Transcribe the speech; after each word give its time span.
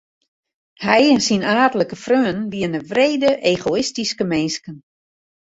Hy 0.85 1.01
en 1.13 1.21
syn 1.27 1.43
aadlike 1.59 1.97
freonen 2.03 2.49
wiene 2.53 2.79
wrede 2.91 3.31
egoïstyske 3.53 4.23
minsken. 4.31 4.75